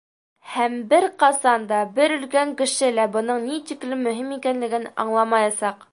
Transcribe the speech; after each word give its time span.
Һәм 0.53 0.71
бер 0.93 1.05
ҡасан 1.23 1.67
да, 1.73 1.81
бер 1.99 2.15
өлкән 2.15 2.55
кеше 2.63 2.91
лә, 2.95 3.07
бының 3.17 3.47
ни 3.51 3.61
тиклем 3.73 4.03
мөһим 4.09 4.33
икәнлеген 4.39 4.93
аңламаясаҡ! 5.05 5.87